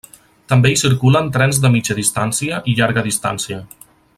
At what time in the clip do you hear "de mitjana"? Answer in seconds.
1.65-1.99